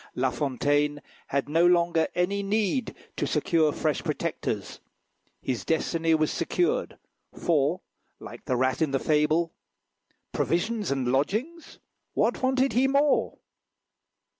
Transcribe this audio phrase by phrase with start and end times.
[0.15, 4.79] La Fontaine had no longer any need to secure fresh protectors.
[5.43, 6.97] His destiny was secured,
[7.35, 7.81] for,
[8.19, 9.53] like the rat in the fable,
[10.31, 11.77] "Provisions and lodgings!
[12.13, 13.37] what wanted he more?"